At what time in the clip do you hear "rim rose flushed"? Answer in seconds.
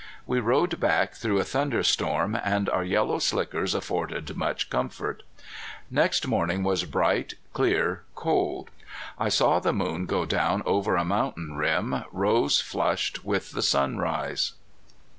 11.55-13.23